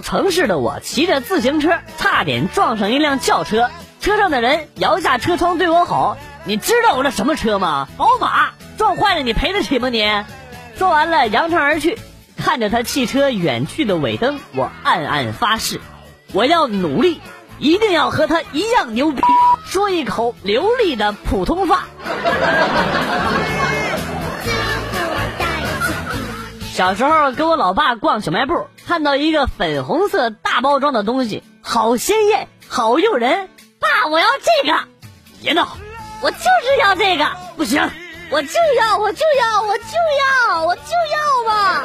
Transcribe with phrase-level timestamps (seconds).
[0.00, 7.88] 城市的我骑着自行车，差点撞上一辆轿车，车上的人摇下车窗对我吼：“你知道我这什么车吗？
[7.96, 8.50] 宝马！
[8.76, 10.04] 撞坏了你赔得起吗你？”
[10.78, 11.98] 说完了，扬长而去。
[12.36, 15.80] 看着他汽车远去的尾灯，我暗暗发誓，
[16.32, 17.20] 我要努力，
[17.58, 19.22] 一定要和他一样牛逼，
[19.64, 21.86] 说一口流利的普通话。
[26.76, 33.48] 小时候跟我老爸逛小卖部，看到一个粉红色大包装的东西，好鲜艳，好诱人。
[33.80, 34.78] 爸，我要这个！
[35.40, 35.68] 别闹，
[36.20, 37.24] 我就是要这个！
[37.56, 37.80] 不行，
[38.28, 39.92] 我就要，我就要，我就
[40.52, 41.82] 要，我就要嘛！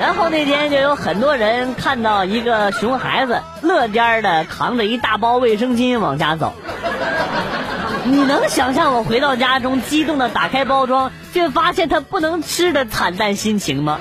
[0.00, 6.52] 然后那天就有很多人看到一个熊孩子，乐颠的扛着一大包卫生巾往家走。
[8.08, 13.98] 你能想象我回到家中，激动的打开包装，却发现它不能吃的惨淡心情吗？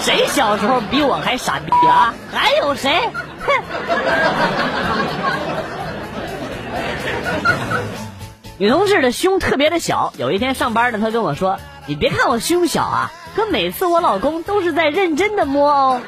[0.00, 2.14] 谁小时候比我还傻逼啊？
[2.32, 3.10] 还有谁？
[3.40, 3.52] 哼！
[8.58, 16.00] 女同事的胸特别的小，有一天上班呢，她跟我说：“你别看我胸小啊，可每次我老公都是在认真的摸哦。”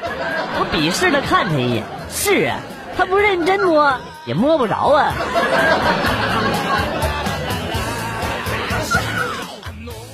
[0.60, 2.58] 我鄙视的看他一眼：“是啊，
[2.96, 5.12] 他不认真摸也摸不着啊。”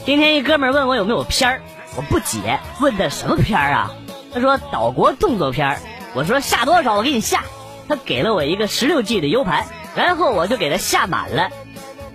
[0.09, 1.61] 今天一哥们问我有没有片儿，
[1.95, 3.91] 我不解，问的什么片儿啊？
[4.33, 5.79] 他说岛国动作片儿。
[6.15, 7.45] 我说下多少我给你下。
[7.91, 11.51] 他给了我一个十六 G 的 U 盘，然后我就给他下满了。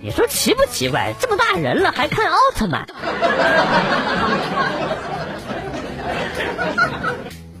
[0.00, 1.14] 你说奇不奇怪？
[1.20, 2.84] 这么大人了还看奥特曼？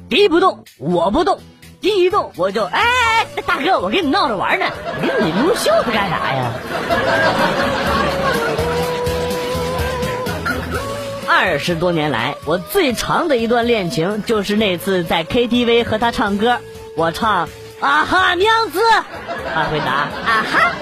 [0.08, 1.38] 敌不动我不动，
[1.80, 2.82] 敌一动我就哎
[3.36, 4.66] 哎，大哥我跟你闹着玩呢，
[5.00, 6.52] 你你撸袖子干啥呀？
[11.44, 16.58] 二十多年来，我最长的一段恋情就是那次在 KTV 和他唱歌，
[16.96, 17.50] 我唱
[17.80, 18.80] 啊哈娘子，
[19.54, 20.72] 他回答啊哈，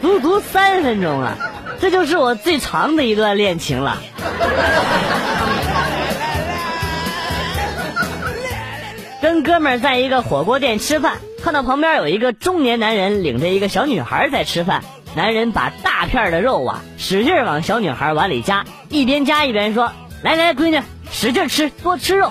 [0.00, 1.36] 足足三分钟啊，
[1.82, 3.98] 这就是我最长的一段恋情了。
[9.20, 14.82] 跟哥们在一个火锅店吃饭，看到旁边有一个中年男人领着一个小女孩在吃饭。
[15.16, 19.90] 男人把大片的肉啊，使劲往小女孩碗里夹，一边夹一边说
[20.22, 22.30] ：“来来，闺女，使劲吃，多吃肉。”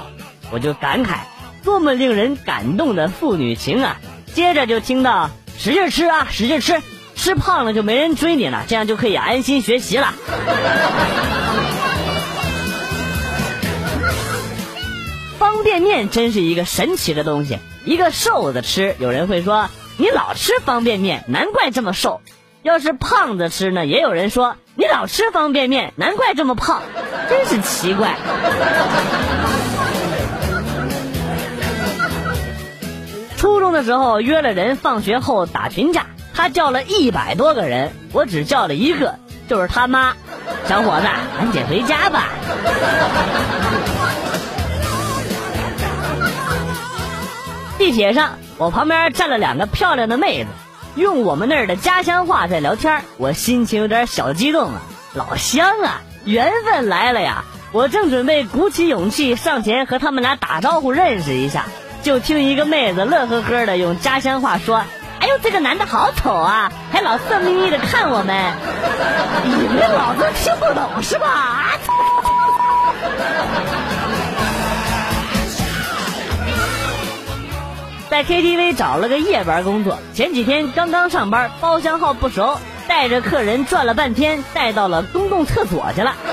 [0.49, 1.17] 我就感慨，
[1.63, 3.97] 多么令人感动的父女情啊！
[4.33, 5.29] 接着就听到
[5.59, 6.81] ：“使劲吃啊，使劲吃，
[7.15, 10.13] 吃胖了就没人追你了，这样就可以安心学习了。”
[15.37, 19.69] 方便面真是一个神奇的东西，一个瘦子吃，有人会说
[19.99, 22.21] ：“你老吃方便面，难怪这么瘦。”
[22.61, 26.81] 要是胖子吃呢，也有人说你老吃方便面，难怪这么胖，
[27.29, 28.17] 真是奇怪。
[33.37, 39.15] 初中的时候约了人放学后打群架，他叫了一百多个人，我只叫了一个，
[39.47, 40.13] 就是他妈。
[40.65, 42.27] 小伙子，赶紧回家吧。
[47.77, 50.49] 地铁上，我旁边站了两个漂亮的妹子。
[50.99, 54.81] 用我们那儿的家乡话在聊天，我心情有点小激动啊，
[55.13, 57.45] 老乡啊，缘分来了呀！
[57.71, 61.65] 我正准备鼓起勇气上前和他们俩打招呼认识一下，
[62.03, 64.83] 就听一个妹子乐呵呵的用家乡话说
[65.21, 68.53] ：“哎呦，这个男的好丑啊，还老色眯眯的看我们，
[69.45, 71.77] 你们老子听不懂是吧？”
[78.09, 86.15] 在 KTV 找了个夜班工作，前几天刚刚上班，包厢号不熟，带着客人转了半天，带到了公共厕所去了。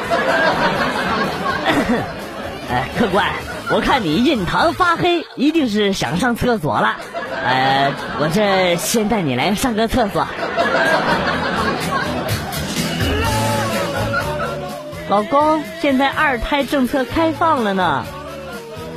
[2.73, 3.27] 哎，客官，
[3.71, 6.97] 我看你印堂发黑，一定是想上厕所了。
[7.45, 10.27] 呃，我这先带你来上个厕所。
[15.09, 18.05] 老公，现在二胎政策开放了呢。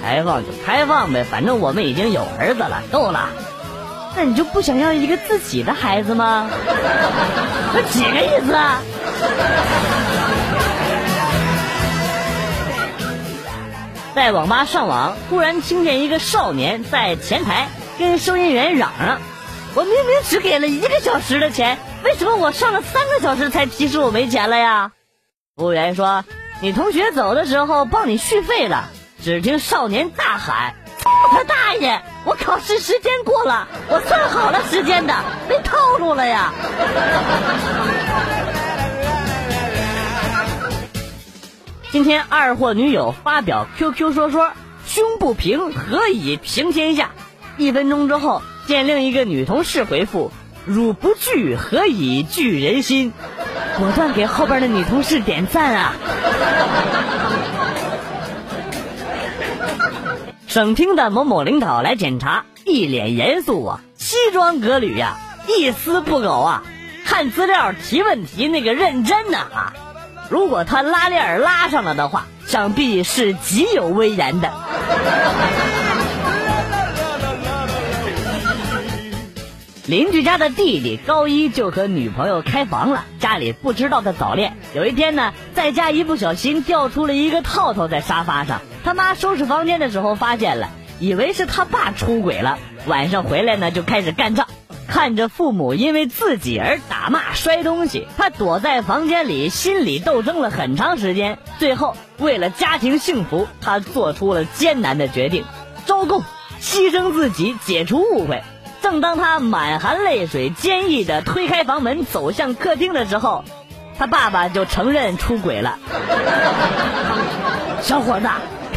[0.01, 3.29] 开放就开放呗，反正我们已经有儿子了，够了。
[4.15, 6.49] 那你就不想要一个自己的孩子吗？
[7.73, 8.53] 那几个意思？
[8.53, 8.81] 啊？
[14.15, 19.21] 在网吧上网，突然听见一个少年在前台跟收银员嚷嚷
[19.75, 24.91] ：“我明明只给了一个小时的钱，为什么我上了三个小时才提示我没钱了呀？”
[25.55, 26.25] 服务员说
[26.61, 28.89] ：“你同学走的时候帮你续费了。”
[29.21, 30.73] 只听少年大喊
[31.03, 32.01] ：“操他大爷！
[32.23, 35.13] 我考试时间过了，我算好了时间的，
[35.49, 36.53] 被套路了呀！”
[41.91, 44.53] 今天二货女友发表 QQ 说说
[44.87, 47.09] ：“胸不平何以平天下？”
[47.57, 50.31] 一分钟之后，见另一个女同事回复
[50.65, 53.11] ：“汝不惧，何以惧人心？”
[53.77, 55.93] 果断给后边的女同事点赞啊！
[60.49, 65.15] 省厅的某某领导来检查，一脸严肃啊，西装革履呀，
[65.47, 66.63] 一丝不苟啊，
[67.05, 69.73] 看资料提问题那个认真呐啊！
[70.31, 74.51] 如果他拉链拉上了的话，想必是极有威严的。
[79.85, 84.57] 邻居家的弟弟高一就和女朋友开房了，家里不知道他早恋。
[84.73, 92.57] 有一天呢，在家一不小心掉出了一个套套在沙发上，他妈收拾房间的时候发现了，以为是他爸出轨了。
[92.87, 94.47] 晚上回来呢，就开始干仗。
[94.87, 101.37] 看着父母因为自己而打骂摔东西，他躲在房间里心理斗争了很长时间。
[101.59, 105.45] 最后，为了家庭幸福，他做出了艰难的决定：
[105.85, 106.23] 招供，
[106.59, 108.41] 牺牲自己，解除误会。
[108.81, 113.45] 正当他满含泪水、坚毅地推开房门走向客厅的时候，
[113.99, 115.77] 他爸爸就承认出轨了。
[117.83, 118.27] 小伙子，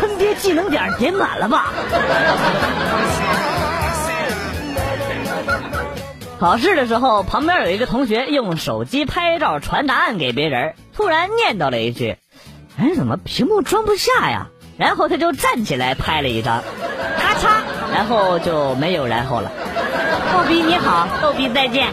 [0.03, 1.73] 坑爹技能点点满了吧？
[6.41, 12.17] 考试的时候，旁边有一个同学用手机拍照传答案给别人，突然念叨了一句
[12.77, 16.65] ：“哎，怎么屏幕装不下呀？”然后他就站起来拍了一张，
[17.17, 17.63] 咔嚓，
[17.95, 19.53] 然后就没有然后了。
[20.33, 21.93] 逗比你好，逗比再见。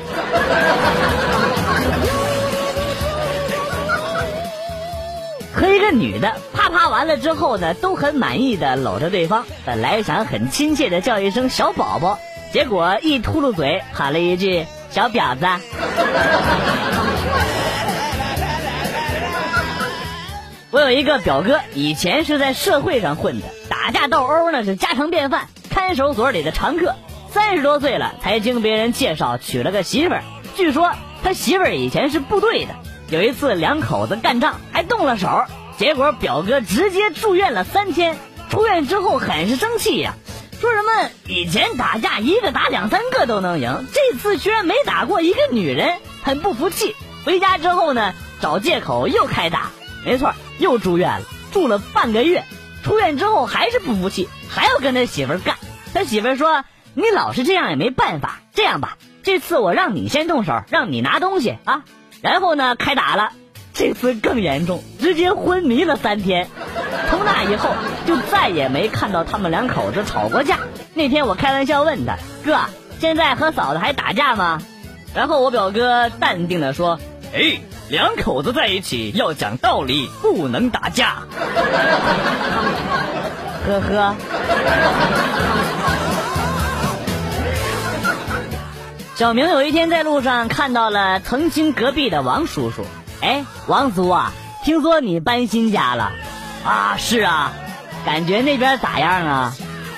[5.59, 12.17] 和一个女的啪啪完了之后呢，都很满意的搂着对方，本来想很亲切的叫一声小宝宝，
[12.53, 15.45] 结果一秃噜嘴喊了一句小婊子。
[20.71, 26.95] 我有一个表哥，以前是在社会上混的，打架斗殴那是家常便饭，看守所里的常客。
[27.31, 30.23] 三十多岁了，才经别人介绍娶了个媳妇儿。
[30.55, 30.89] 据说
[31.21, 32.73] 他媳妇儿以前是部队的。
[33.09, 35.45] 有一次两口子干仗，还动了手，
[35.77, 38.17] 结果表哥直接住院了三天。
[38.49, 40.13] 出院之后很是生气呀，
[40.61, 46.95] 说什么以前打架一个打两三个都能赢，这次居然没打过一个女人，很不服气。
[47.25, 49.71] 回家之后呢，找借口又开打。
[50.05, 52.43] 没错，又住院了，住了半个月。
[52.83, 55.55] 出院之后还是不服气，还要跟他媳妇干。
[55.93, 56.63] 他媳妇说。
[56.95, 61.83] 你老是这样也没办法，这样吧，这次我让你先动手，让你拿东西啊，
[62.21, 63.29] 然后呢开打了，
[63.73, 66.47] 这次更严重，直接昏迷了三天。
[67.09, 67.69] 从那以后
[68.05, 70.59] 就再也没看到他们两口子吵过架。
[70.93, 72.57] 那天我开玩笑问他哥，
[72.99, 74.61] 现在和嫂子还打架吗？
[75.15, 76.99] 然后我表哥淡定的说，
[77.33, 81.23] 哎，两口子在一起要讲道理，不能打架。
[83.65, 84.15] 呵呵。
[89.19, 92.85] 小明有一天在路上看到了曾经隔壁的王叔叔，
[93.19, 94.31] 哎，王叔啊，
[94.63, 96.13] 听说你搬新家了？
[96.63, 97.51] 啊，是啊，
[98.05, 99.53] 感觉那边咋样啊？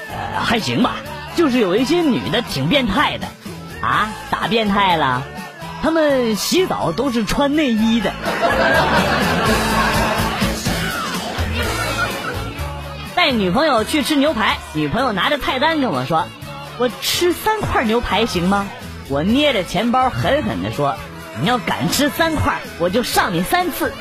[0.10, 0.96] 呃，还行吧，
[1.36, 3.28] 就是有一些女的挺变态的。
[3.84, 5.22] 啊，咋变态了？
[5.84, 8.12] 他们洗澡都是穿内衣的。
[13.14, 16.26] 带女朋友去吃牛排，女朋友拿着菜单跟我说
[16.80, 18.66] ：“我吃三块牛排行吗？”
[19.12, 20.96] 我捏着钱包，狠狠地说
[21.42, 23.92] ：“你要敢吃三块，我就上你三次。”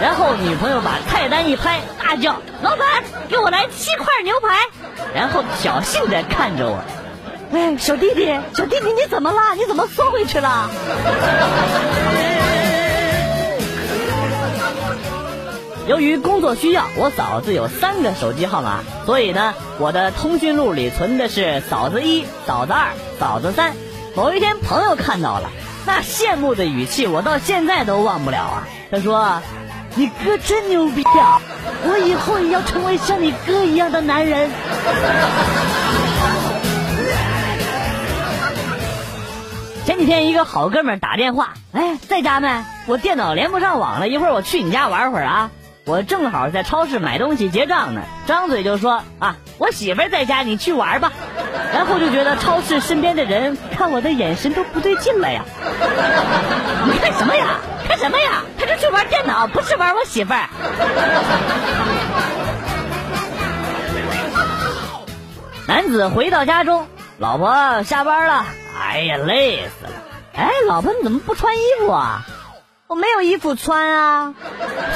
[0.00, 4.68] 然后女朋友把菜单一拍，大叫：“老板，给我来七块牛排！”
[5.12, 6.84] 然后挑衅地看着我
[7.52, 9.56] ：“哎，小弟弟，小弟弟，你怎么了？
[9.56, 10.70] 你怎么缩回去了？”
[15.88, 23.74] 由于工作需要，我嫂子有三个手机号码，所以呢，我的通讯录里存的是嫂子一、嫂子二、嫂子三。
[24.16, 25.50] 某一天，朋友看到了，
[25.86, 28.66] 那羡慕的语气我到现在都忘不了啊。
[28.90, 29.40] 他说
[29.94, 31.40] ：“你哥真牛逼啊，
[31.84, 34.50] 我以后也要成为像你哥一样的男人。”
[39.86, 42.64] 前几天一个好哥们打电话，哎，在家没？
[42.86, 45.50] 我电脑连不上网了，一会儿我去你家玩会儿啊。
[45.90, 51.10] 我正好在超市买东西结账呢，张嘴就说啊，我媳妇在家，你去玩吧。
[51.74, 55.42] 然后就觉得超市身边的人看我的眼神都不对劲了呀！
[56.86, 57.58] 你看什么呀？
[57.88, 58.44] 看什么呀？
[58.56, 60.48] 他是去玩电脑，不是玩我媳妇儿。
[65.66, 66.86] 男子回到家中，
[67.18, 68.44] 老婆下班了，
[68.80, 69.92] 哎呀，累死了。
[70.34, 72.24] 哎，老婆你怎么不穿衣服啊？
[72.90, 74.34] 我没有衣服穿啊！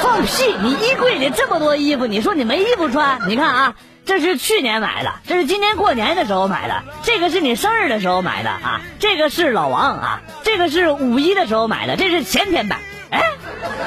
[0.02, 0.56] 放屁！
[0.60, 3.20] 你衣柜里这么多衣服，你说你没衣服穿？
[3.28, 3.76] 你看啊。
[4.04, 12.80] 这是去年买的，这是今年过年的时候买的，这个是你生日的时候买的啊，这个是老王啊，这个是五一的时候买的，这是前天买。
[13.10, 13.22] 哎，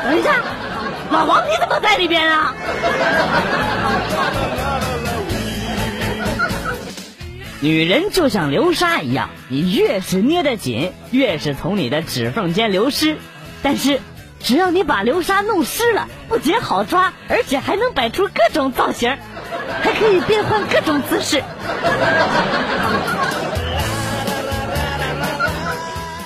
[0.06, 0.38] 等一下，
[1.12, 2.56] 老王你怎么在里边啊？
[7.60, 13.18] 女人就像流沙一样，你越是捏得紧，越是从你的指缝间流失。
[13.64, 14.00] 但是，
[14.40, 19.18] 只要你把流沙弄湿了，不仅好抓，而且还能摆出各种造型，
[19.82, 21.44] 还可以变换各种姿势。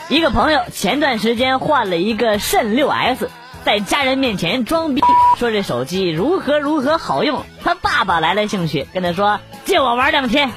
[0.10, 3.30] 一个朋友前段时间换了一个肾六 S，
[3.64, 5.02] 在家人面前装逼
[5.38, 7.46] 说这手机如何如何好用。
[7.64, 10.52] 他爸爸来了兴趣，跟他说借我玩两天。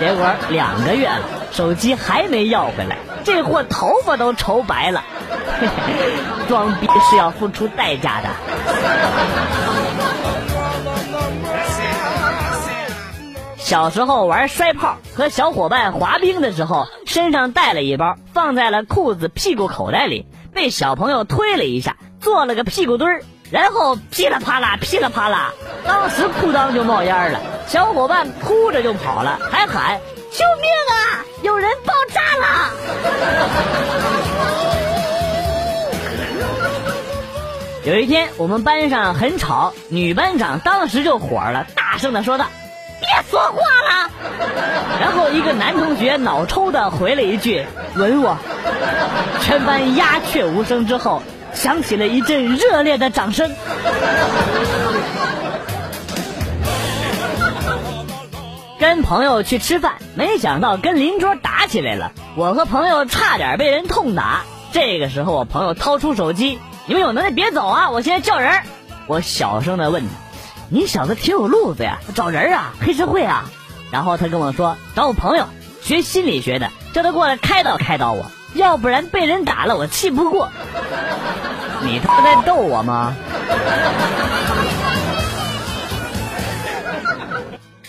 [0.00, 1.20] 结果两个月了，
[1.52, 5.04] 手机还没要回来，这货头发都愁白了。
[6.48, 8.28] 装逼是要付出代价的。
[13.56, 25.52] 小时候玩摔炮和小伙伴滑冰的时候，身上带了一包，放在了裤子屁股口袋里，被小朋友推了一下，做了个屁股墩儿，然后噼里啪啦噼里啪啦，
[25.84, 27.40] 当时裤裆就冒烟了。
[27.66, 29.98] 小伙伴哭着就跑了，还喊
[30.30, 31.24] ：“救命啊！
[31.42, 32.70] 有人爆炸了！”
[37.86, 42.46] 有一天我们班上很吵，女班长当时就火了，大声的说道
[42.98, 44.10] ：“别说话了！”
[45.00, 47.64] 然后一个男同学脑抽的回了一句
[47.94, 48.36] ：“吻我。”
[49.40, 51.22] 全班鸦雀无声之后，
[51.54, 53.54] 响起了一阵热烈的掌声。
[58.80, 64.40] 跟朋友去吃饭，没想到跟邻桌打起来了，我和朋友差点被人痛打。
[64.72, 68.62] 这个时候，我朋友掏出手机：“你们有能耐别走啊，我现在叫人。”
[69.06, 70.08] 我小声的问他
[70.70, 73.44] ：“你小子挺有路子呀，找人啊，黑社会啊？”
[73.92, 75.46] 然后他跟我说：“找我朋友，
[75.82, 80.48] 学心理学的，叫他过来开导开导我，要不然被人打了我气不过。”
[81.82, 83.14] 你他妈在逗我吗？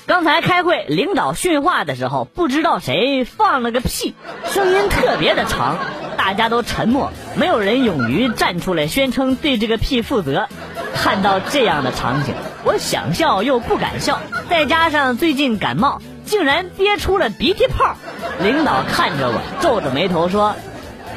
[0.08, 5.76] 刚才开会，领导训话的时候，不知道谁放了个屁，声音特别的长，
[6.16, 10.48] 大家都沉默，没有人勇于站出来宣称对这个屁负责。
[10.96, 12.34] 看到这样的场景，
[12.64, 17.98] 我想笑又不敢笑，再加上最近感冒，竟然憋出了鼻涕泡。
[18.42, 20.56] 领导看着我，皱着眉头说：“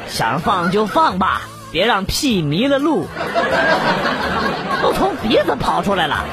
[0.09, 3.07] 想放就放吧，别让屁迷了路，
[4.83, 6.25] 都从鼻子跑出来了。”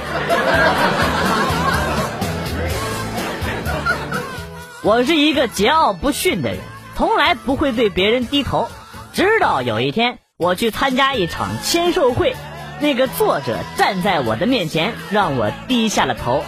[4.83, 6.61] 我是一个桀骜不驯的人，
[6.97, 8.69] 从来不会对别人低头。
[9.13, 12.37] 直到有一天，我去参加一场签售会，
[12.79, 16.45] 那个作者站在我的面前，让我低下了头。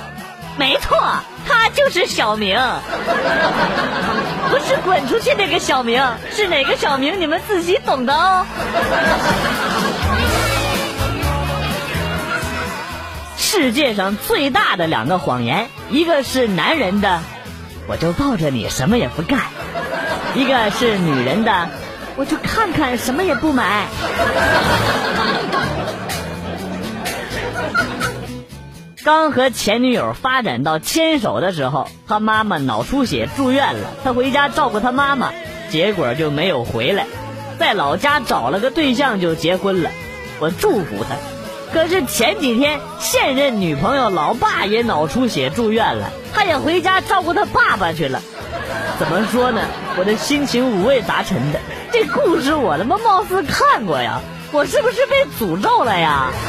[0.57, 0.97] 没错，
[1.45, 2.57] 他就是小明，
[4.49, 7.21] 不是滚出去那个小明，是哪个小明？
[7.21, 8.47] 你们自己懂的哦。
[13.37, 17.21] 世界上最大的两个谎言，一个是男人的。
[17.91, 19.41] 我就抱着你什么也不干，
[20.37, 21.69] 一个是女人的，
[22.15, 23.89] 我就看看什么也不买。
[29.03, 35.33] 刚和前女友发展到牵手的时候，他妈妈脑出血住院了，他回家照顾他妈妈，
[35.71, 37.07] 结果就没有回来，
[37.59, 39.91] 在老家找了个对象就结婚了，
[40.39, 41.17] 我祝福他。
[41.73, 46.11] 可是前几天现任女朋友老爸也脑出血住院了。
[46.33, 48.23] 他也回家照顾他爸爸去了，
[48.99, 49.63] 怎么说呢？
[49.97, 51.61] 我的心情五味杂陈的。
[51.93, 54.21] 这故事我他妈貌似看过呀，
[54.53, 56.31] 我是不是被诅咒了呀？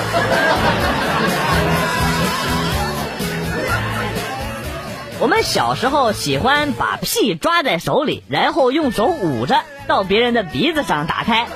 [5.20, 9.62] 我们小时候喜欢把屁抓在手里，然后用手捂着，
[9.92, 11.48] 到别人的鼻子上打开。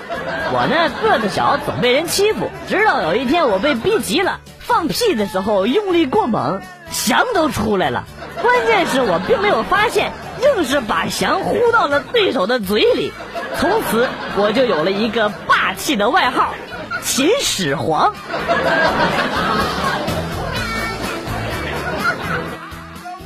[0.52, 2.50] 我呢个子小，总被人欺负。
[2.68, 6.62] 直到有一天我被逼急了，放屁的时候用力过猛，
[6.92, 8.04] 翔都出来了。
[8.42, 10.12] 关键是我并没有发现，
[10.44, 13.14] 硬是把翔呼到了对手的嘴里。
[13.58, 16.54] 从此我就有了一个霸气的外号——
[17.02, 18.14] 秦始皇。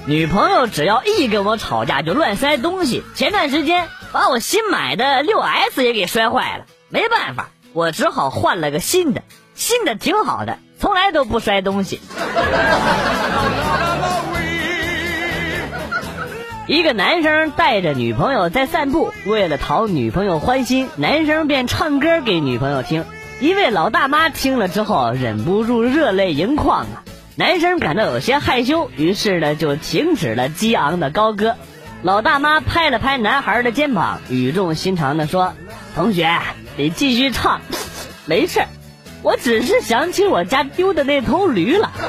[0.05, 6.65] 女朋友只要一跟我吵架就乱摔东西，前段时间把我新买的六 S 也给摔坏了。
[6.89, 9.21] 没办法，我只好换了个新的，
[9.53, 12.01] 新的挺好的，从来都不摔东西。
[16.65, 23.05] 一个男生带着女朋友在散步，为了讨女朋友欢心，男生便唱歌给女朋友听。
[23.39, 27.03] 一位老大妈听了之后，忍不住热泪盈眶啊！
[27.35, 31.55] 男生感到有些害羞，于是呢就停止了激昂的高歌。
[32.01, 35.53] 老大妈拍了拍男孩的肩膀，语重心长地说
[35.95, 36.39] ：“同学，
[36.77, 37.59] 你继续唱，
[38.25, 38.61] 没事
[39.21, 41.91] 我只是想起我家丢的那头驴了。”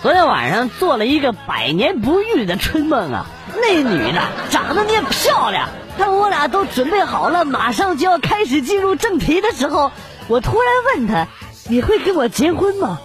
[0.00, 3.26] 昨天晚上做了一个百年不遇的春梦啊！
[3.60, 5.68] 那女的长得也漂亮。
[5.98, 9.92] 当我俩都准备好了，马上就要开始进入正题的时候，
[10.28, 11.26] 我突然问她
[11.68, 12.98] ：“你会跟我结婚吗？”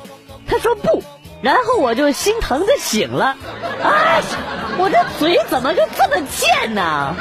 [0.48, 1.04] 她说不，
[1.44, 3.36] 然后我就心疼的醒了。
[3.84, 4.22] 哎，
[4.78, 7.14] 我这嘴怎么就这么贱呢？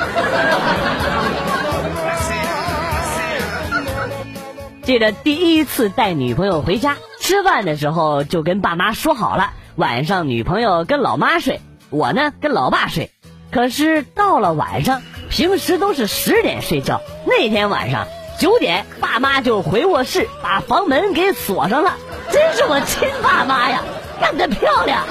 [4.85, 9.51] 记得第一次带女朋友回家吃饭的时候，就跟爸妈说好了。
[9.75, 11.61] 晚上女朋友跟老妈睡，
[11.91, 13.11] 我呢跟老爸睡。
[13.51, 18.07] 可是到了晚上，平时都是十点睡觉，那天晚上
[18.39, 21.95] 九点，爸妈就回卧室把房门给锁上了。
[22.31, 23.83] 真是我亲爸妈呀，
[24.23, 25.05] 干得漂亮！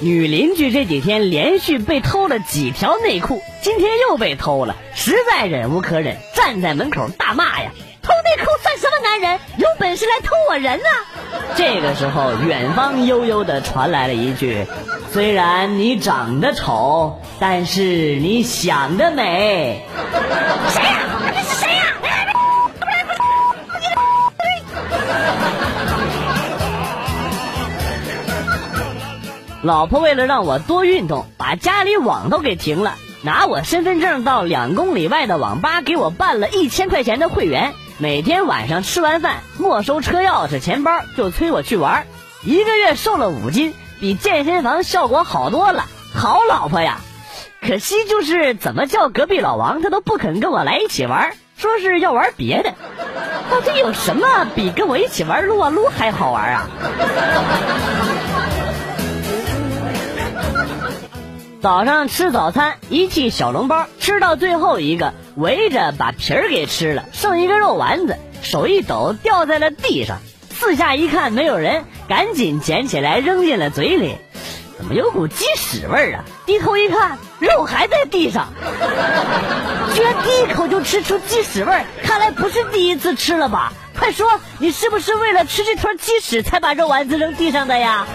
[0.00, 7.72] 女邻居这几天连续被偷了几条内裤，今天又被偷了，实在忍无可忍，站在门口大骂呀。
[8.02, 9.40] 偷内裤算什么男人？
[9.58, 10.88] 有本事来偷我人啊！
[11.56, 14.64] 这个时候，远方悠悠的传来了一句
[15.12, 19.82] ：“虽然你长得丑，但是你想得美。”
[20.70, 21.00] 谁呀？
[21.02, 21.09] 这
[29.62, 37.74] 老婆为了让我多运动，把家里网都给停了，拿我身份证到两公里外的网吧给我办了一千块钱的会员。
[37.98, 42.06] 每天晚上吃完饭，没收车钥匙、钱包，就催我去玩。
[42.42, 45.84] 一个月瘦了五斤，比健身房效果好多了。
[46.14, 47.00] 好老婆呀！
[47.60, 52.72] 可惜就是怎么叫隔壁老王，他都不肯跟我来一起玩，说是要玩别的。
[53.50, 56.66] 到底有什么比跟我一起玩撸啊撸还好玩啊？
[61.60, 70.20] 早上吃早餐，一屉小笼包，吃到最后一个，围着把皮儿给吃了，剩一个肉丸子，手一抖掉在了地上。
[70.58, 74.16] 四下一看没有人，赶紧捡起来扔进了嘴里，
[74.78, 76.24] 怎么有股鸡屎味儿啊？
[76.46, 78.48] 低头一看，肉还在地上，
[79.94, 83.74] 居然第一口就吃出鸡屎味儿，看来不是第一次吃了吧？
[83.98, 88.06] 快说，你是不是为了吃这坨鸡屎才把肉丸子扔地上的呀？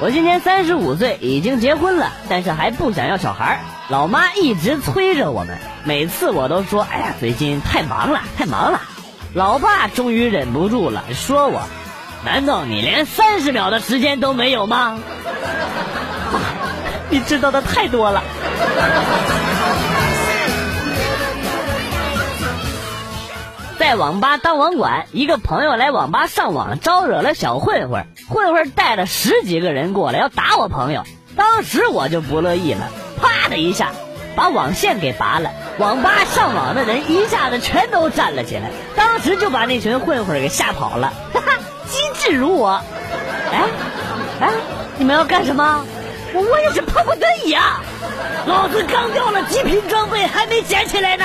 [0.00, 3.60] 我今年三十五岁，已经结婚了，但是还不想要小孩。
[3.88, 8.80] 老妈一直催着我们，每次我都说：“哎呀，最近太忙了，太忙了。”
[9.34, 11.62] 老爸终于忍不住了，说我
[12.26, 14.98] ：“难道你连三十秒的时间都没有吗？”
[17.08, 18.22] 你知道的太多了。
[23.78, 28.06] 在网吧当网管，一个朋友来网吧上网，招惹了小混混。
[28.28, 31.04] 混混带了十几个人过来要打我朋友，
[31.36, 32.88] 当时我就不乐意了，
[33.20, 33.92] 啪的一下
[34.34, 35.50] 把网线给拔了。
[35.78, 41.12] 网吧上网的人一下子全都站了起来，当时就把那群混混给吓跑了。
[41.32, 41.52] 哈哈，
[41.88, 42.80] 机智如我。
[43.52, 43.64] 哎
[44.40, 44.50] 哎，
[44.96, 45.84] 你们要干什么？
[46.32, 47.80] 我我也是迫不得已啊！
[48.46, 51.24] 老子刚掉了极品装备，还没捡起来呢。